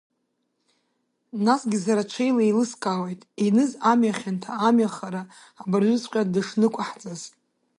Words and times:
Насгьы 1.45 1.77
сара 1.85 2.03
ҽеила 2.11 2.41
еилыскаауеит, 2.43 3.21
Еныз 3.47 3.71
амҩа 3.91 4.13
хьанҭа, 4.19 4.53
амҩа 4.67 4.89
хара 4.95 5.21
абыржәыҵәҟьа 5.61 6.31
дышнықәаҳҵаз. 6.33 7.21